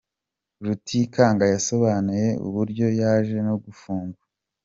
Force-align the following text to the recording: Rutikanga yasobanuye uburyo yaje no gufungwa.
Rutikanga 0.65 1.45
yasobanuye 1.53 2.27
uburyo 2.47 2.87
yaje 3.01 3.37
no 3.47 3.55
gufungwa. 3.63 4.21